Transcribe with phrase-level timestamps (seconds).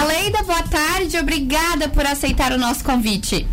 [0.00, 3.46] Aleida, boa tarde, obrigada por aceitar o nosso convite.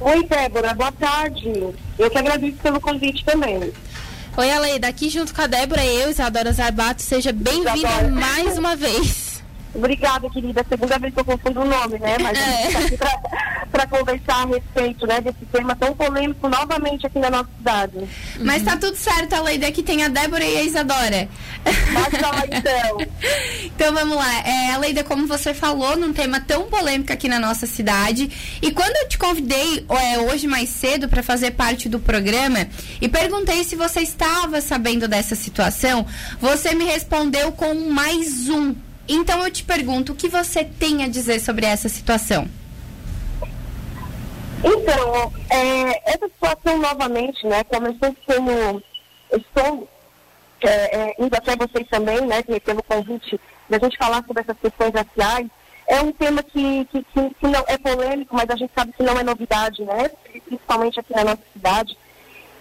[0.00, 1.52] Oi, Débora, boa tarde.
[1.98, 3.70] Eu que agradeço pelo convite também.
[4.34, 8.74] Oi, Aleida, aqui junto com a Débora e eu, Isadora Zarbato, seja bem-vinda mais uma
[8.74, 9.29] vez.
[9.74, 10.64] Obrigada, querida.
[10.68, 12.16] Segunda vez que eu confundo o nome, né?
[12.20, 13.30] Mas a gente está aqui
[13.70, 18.08] para conversar a respeito né, desse tema tão polêmico novamente aqui na nossa cidade.
[18.40, 21.28] Mas tá tudo certo, a Leida, aqui tem a Débora e a Isadora.
[21.64, 22.98] Mas lá, então.
[23.64, 24.40] então vamos lá.
[24.46, 28.58] É, Leida, como você falou, num tema tão polêmico aqui na nossa cidade.
[28.60, 32.66] E quando eu te convidei é, hoje mais cedo para fazer parte do programa
[33.00, 36.04] e perguntei se você estava sabendo dessa situação,
[36.40, 38.74] você me respondeu com mais um
[39.14, 42.48] então eu te pergunto, o que você tem a dizer sobre essa situação?
[44.62, 48.82] Então, é, essa situação novamente, né, como eu
[49.32, 49.88] estou
[50.62, 54.92] é, é, indo até vocês também, né, pelo convite da gente falar sobre essas questões
[54.92, 55.48] raciais,
[55.86, 59.02] é um tema que, que, que, que, não é polêmico, mas a gente sabe que
[59.02, 60.10] não é novidade, né,
[60.46, 61.96] principalmente aqui na nossa cidade,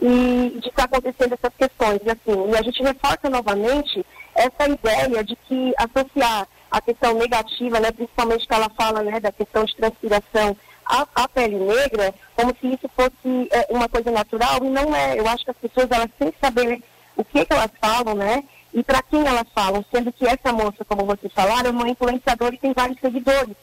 [0.02, 2.00] e de estar acontecendo essas questões.
[2.06, 4.06] E, assim, e a gente reforça novamente
[4.40, 9.32] essa ideia de que associar a questão negativa, né, principalmente que ela fala né, da
[9.32, 14.60] questão de transpiração à, à pele negra, como se isso fosse é, uma coisa natural,
[14.64, 15.20] e não é.
[15.20, 16.82] Eu acho que as pessoas elas têm que saber
[17.18, 18.44] o que, que elas falam, né?
[18.74, 22.56] E para quem elas falam, sendo que essa moça, como vocês falaram, é uma influenciadora
[22.56, 23.56] e tem vários seguidores.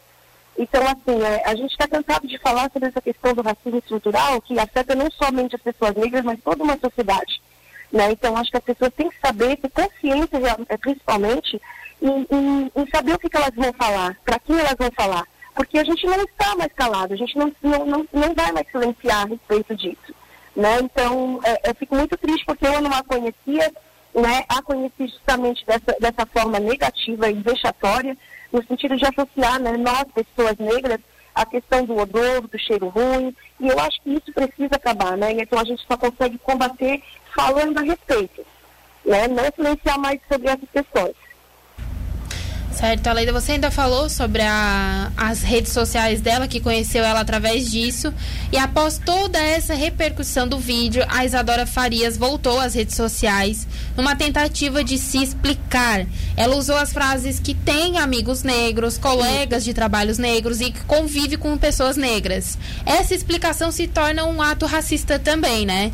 [0.58, 4.40] Então, assim, é, a gente está cansado de falar sobre essa questão do racismo estrutural,
[4.42, 7.40] que afeta não somente as pessoas negras, mas toda uma sociedade.
[7.92, 8.10] Né?
[8.12, 11.60] Então, acho que as pessoas têm que saber, ter consciência, é, principalmente,
[12.02, 15.24] em, em, em saber o que, que elas vão falar, para quem elas vão falar.
[15.54, 18.70] Porque a gente não está mais calado, a gente não, não, não, não vai mais
[18.70, 20.14] silenciar a respeito disso.
[20.54, 20.78] Né?
[20.82, 23.72] Então, é, eu fico muito triste porque eu não a conhecia,
[24.14, 24.44] né?
[24.48, 28.16] a conheci justamente dessa, dessa forma negativa e vexatória,
[28.52, 31.00] no sentido de associar né, nós, pessoas negras,
[31.36, 35.32] a questão do odor, do cheiro ruim, e eu acho que isso precisa acabar, né?
[35.32, 37.02] Então a gente só consegue combater
[37.34, 38.42] falando a respeito,
[39.04, 39.28] né?
[39.28, 41.14] Não silenciar mais sobre essas questões.
[42.76, 47.70] Certo, Aleida, você ainda falou sobre a, as redes sociais dela, que conheceu ela através
[47.70, 48.12] disso.
[48.52, 53.66] E após toda essa repercussão do vídeo, a Isadora Farias voltou às redes sociais
[53.96, 56.04] numa tentativa de se explicar.
[56.36, 61.38] Ela usou as frases que tem amigos negros, colegas de trabalhos negros e que convive
[61.38, 62.58] com pessoas negras.
[62.84, 65.90] Essa explicação se torna um ato racista também, né?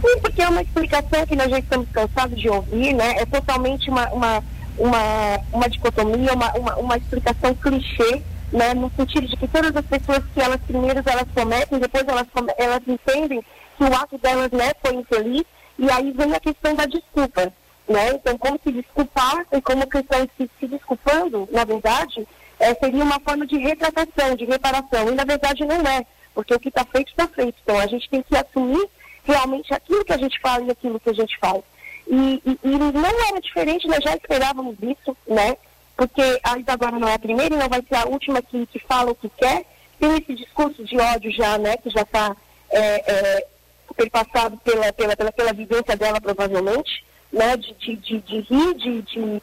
[0.00, 3.16] Sim, porque é uma explicação que nós já estamos cansados de ouvir, né?
[3.16, 4.44] É totalmente uma, uma,
[4.78, 8.74] uma, uma dicotomia, uma, uma, uma explicação clichê, né?
[8.74, 12.26] No sentido de que todas as pessoas que elas primeiro elas cometem, depois elas,
[12.56, 13.44] elas entendem
[13.76, 15.44] que o ato delas né, foi infeliz,
[15.78, 17.52] e aí vem a questão da desculpa,
[17.88, 18.14] né?
[18.14, 22.26] Então, como se desculpar e como que estão se, se desculpando, na verdade,
[22.60, 26.60] é, seria uma forma de retratação, de reparação, e na verdade não é, porque o
[26.60, 27.56] que está feito está feito.
[27.62, 28.88] Então, a gente tem que assumir
[29.24, 31.62] realmente aquilo que a gente fala e aquilo que a gente faz.
[32.06, 35.56] E, e, e não era diferente, nós já esperávamos isso, né?
[35.96, 38.78] Porque a Isadora não é a primeira e não vai ser a última que, que
[38.80, 39.64] fala o que quer.
[39.98, 41.76] Tem esse discurso de ódio já, né?
[41.76, 42.36] Que já está
[42.70, 43.46] é, é,
[43.96, 47.56] perpassado pela, pela, pela, pela vivência dela, provavelmente, né?
[47.56, 49.42] De, de, de, de rir, de, de,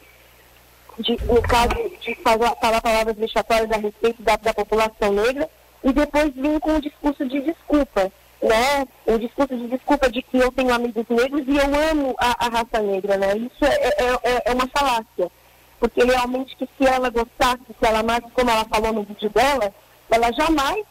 [1.00, 1.70] de, no caso,
[2.02, 5.50] de falar, falar palavras vexatórias a respeito da, da população negra.
[5.84, 10.38] E depois vir com o discurso de desculpa né, o discurso de desculpa de que
[10.38, 13.38] eu tenho amigos negros e eu amo a, a raça negra, né?
[13.38, 15.32] Isso é, é, é, é uma falácia.
[15.80, 19.74] Porque realmente que se ela gostasse, se ela amasse, como ela falou no vídeo dela,
[20.10, 20.86] ela jamais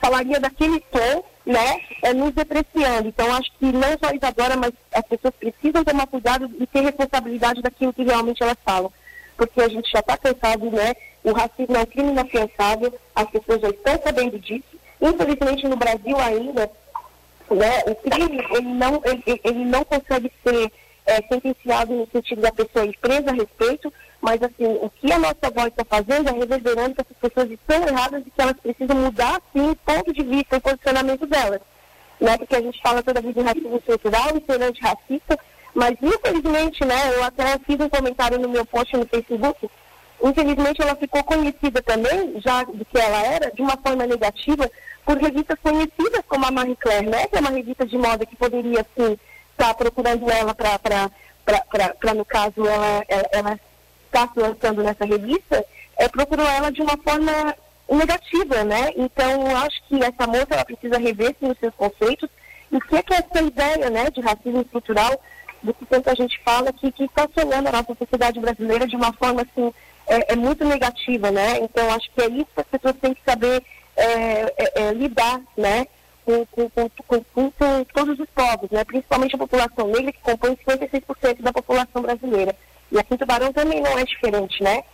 [0.00, 3.08] falaria daquele tom, né, é, nos depreciando.
[3.08, 7.62] Então, acho que não só Isadora, mas as pessoas precisam tomar cuidado e ter responsabilidade
[7.62, 8.92] daquilo que realmente elas falam.
[9.36, 13.60] Porque a gente já está cansado, né, o racismo é um crime inafiançável, as pessoas
[13.60, 14.76] já estão sabendo disso.
[15.00, 16.70] Infelizmente, no Brasil ainda,
[17.54, 17.82] né?
[17.86, 20.72] O crime ele não, ele, ele não consegue ser
[21.06, 25.18] é, sentenciado no sentido da pessoa ir presa a respeito, mas assim, o que a
[25.18, 28.96] nossa voz está fazendo é reverberando que essas pessoas estão erradas e que elas precisam
[28.96, 31.60] mudar, sim, o ponto de vista, o posicionamento delas.
[32.20, 32.38] Né?
[32.38, 35.38] Porque a gente fala toda vida em racismo estrutural e ser antirracista,
[35.74, 39.68] mas infelizmente, né, eu até fiz um comentário no meu post no Facebook,
[40.22, 44.70] infelizmente ela ficou conhecida também, já do que ela era, de uma forma negativa,
[45.04, 47.26] por revistas conhecidas como a Marie Claire, né?
[47.26, 49.18] Que é uma revista de moda que poderia, sim,
[49.52, 53.60] estar tá procurando ela para, no caso, ela, ela
[54.06, 55.64] está se lançando nessa revista,
[55.96, 57.54] é, procurou ela de uma forma
[57.90, 58.92] negativa, né?
[58.96, 62.28] Então, acho que essa moça, ela precisa rever, sim, os seus conceitos.
[62.70, 65.20] E o que é que é essa ideia, né, de racismo estrutural,
[65.62, 69.12] do que tanta gente fala, que, que está assolando a nossa sociedade brasileira de uma
[69.12, 69.72] forma, assim,
[70.06, 71.58] é, é, muito negativa, né?
[71.60, 73.62] Então acho que é isso que as pessoas têm que saber
[73.96, 75.86] é, é, é lidar, né?
[76.24, 78.84] Com, com, com, com, todos os povos, né?
[78.84, 82.54] principalmente a população negra, que compõe 56% da população brasileira.
[82.92, 84.84] E aqui em Tubarão também não é diferente, né?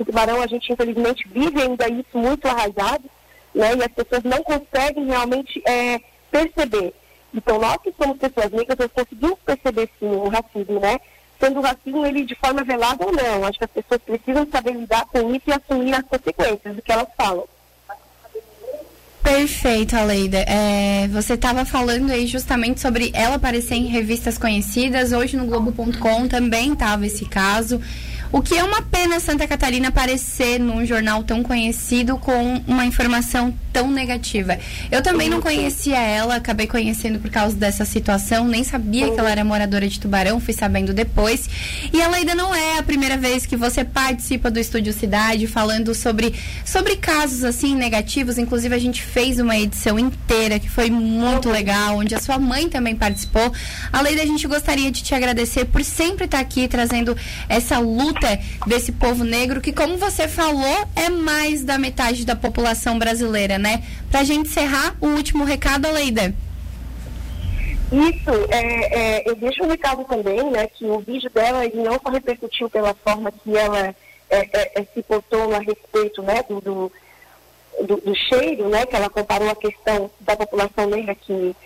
[0.00, 3.04] Em Tubarão a gente, infelizmente, vive ainda isso muito arraigado,
[3.54, 3.74] né?
[3.74, 6.00] E as pessoas não conseguem realmente é,
[6.30, 6.94] perceber.
[7.34, 10.98] Então, nós que somos pessoas negras, nós conseguimos perceber sim o racismo, né?
[11.38, 13.44] Sendo o racismo ele de forma velada ou não.
[13.44, 16.92] Acho que as pessoas precisam saber lidar com isso e assumir as consequências do que
[16.92, 17.46] elas falam.
[19.30, 20.38] Perfeito, Aleida.
[20.38, 25.12] É, você estava falando aí justamente sobre ela aparecer em revistas conhecidas.
[25.12, 27.80] Hoje no Globo.com também estava esse caso.
[28.32, 33.52] O que é uma pena Santa Catarina aparecer num jornal tão conhecido com uma informação
[33.72, 34.56] tão negativa.
[34.88, 39.30] Eu também não conhecia ela, acabei conhecendo por causa dessa situação, nem sabia que ela
[39.30, 41.48] era moradora de Tubarão, fui sabendo depois.
[41.92, 45.92] E ela ainda não é a primeira vez que você participa do Estúdio Cidade falando
[45.92, 46.32] sobre,
[46.64, 48.38] sobre casos assim negativos.
[48.38, 52.68] Inclusive a gente fez uma edição inteira que foi muito legal, onde a sua mãe
[52.68, 53.52] também participou.
[53.92, 57.16] Além da gente gostaria de te agradecer por sempre estar aqui trazendo
[57.48, 62.36] essa luta luta desse povo negro, que, como você falou, é mais da metade da
[62.36, 63.82] população brasileira, né?
[64.10, 66.34] Pra gente encerrar, o último recado, Aleida.
[67.90, 71.98] Isso, é, é, eu deixo um recado também, né, que o vídeo dela ele não
[72.00, 73.94] só repercutiu pela forma que ela é,
[74.30, 76.92] é, é se portou a respeito né, do, do,
[77.96, 81.56] do, cheiro, né, que ela comparou a questão da população negra que,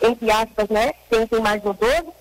[0.00, 2.14] entre aspas, né, tem mais odor,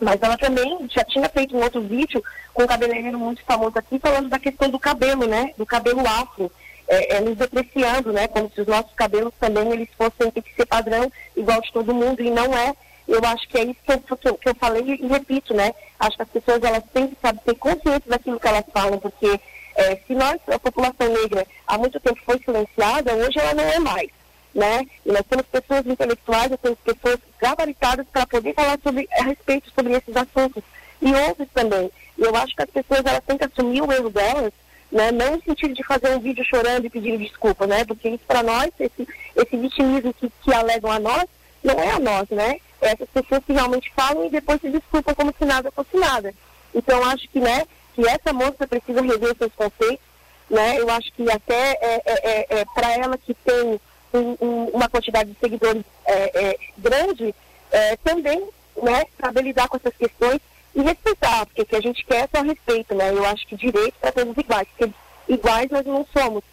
[0.00, 3.98] mas ela também já tinha feito um outro vídeo com um cabeleireiro muito famoso aqui,
[3.98, 5.52] falando da questão do cabelo, né?
[5.56, 6.50] Do cabelo afro.
[6.88, 8.26] É, é, nos depreciando, né?
[8.26, 11.94] Como se os nossos cabelos também eles fossem ter que ser padrão igual de todo
[11.94, 12.74] mundo e não é.
[13.06, 15.72] Eu acho que é isso que eu, que eu, que eu falei e, repito, né?
[16.00, 19.40] Acho que as pessoas elas têm que saber, ter consciência daquilo que elas falam, porque
[19.76, 23.78] é, se nós, a população negra, há muito tempo foi silenciada, hoje ela não é
[23.78, 24.10] mais
[24.54, 24.86] né?
[25.04, 29.70] E nós temos pessoas intelectuais, nós temos pessoas gabaritadas para poder falar sobre, a respeito
[29.74, 30.62] sobre esses assuntos.
[31.00, 31.90] E outros também.
[32.18, 34.52] E eu acho que as pessoas elas têm que assumir o erro delas,
[34.92, 35.10] né?
[35.10, 37.84] Não no sentido de fazer um vídeo chorando e pedindo desculpa, né?
[37.84, 41.24] Porque isso para nós, esse, esse vitimismo que, que alegam a nós,
[41.62, 42.58] não é a nós, né?
[42.82, 46.34] É essas pessoas que realmente falam e depois se desculpam como se nada fosse nada.
[46.74, 47.64] Então acho que, né,
[47.94, 50.04] que essa moça precisa rever seus conceitos,
[50.48, 50.80] né?
[50.80, 53.80] Eu acho que até é, é, é, é para ela que tem
[54.12, 57.34] um, um, uma quantidade de seguidores é, é, grande,
[57.70, 58.48] é, também
[58.82, 60.40] né, saber lidar com essas questões
[60.74, 63.10] e respeitar, porque o que a gente quer é só respeito, né?
[63.10, 64.92] Eu acho que direito para todos iguais, porque
[65.28, 66.44] iguais nós não somos,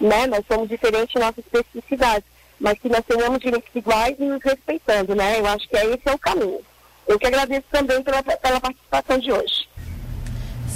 [0.00, 0.26] né?
[0.26, 2.24] Nós somos diferentes em nossas especificidades,
[2.58, 5.38] mas que nós tenhamos direitos iguais e nos respeitando, né?
[5.38, 6.60] Eu acho que é esse é o caminho.
[7.06, 9.68] Eu que agradeço também pela, pela participação de hoje.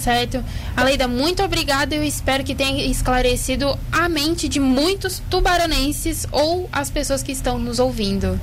[0.03, 0.45] Certo.
[0.77, 1.95] Aleida, muito obrigada.
[1.95, 7.57] Eu espero que tenha esclarecido a mente de muitos tubaronenses ou as pessoas que estão
[7.57, 8.39] nos ouvindo.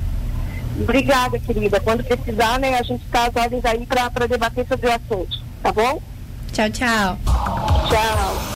[0.82, 1.78] Obrigada, querida.
[1.82, 5.38] Quando precisar, né, a gente está às ordens aí para debater sobre o assunto.
[5.62, 6.02] Tá bom?
[6.54, 7.20] Tchau, tchau.
[7.90, 8.40] Tchau.